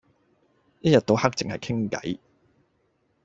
[0.81, 2.17] 一日到黑淨係傾計